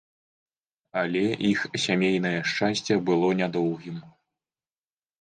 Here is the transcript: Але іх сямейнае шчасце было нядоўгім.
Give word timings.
Але 1.01 1.21
іх 1.51 1.59
сямейнае 1.85 2.33
шчасце 2.55 2.93
было 3.13 3.27
нядоўгім. 3.45 4.05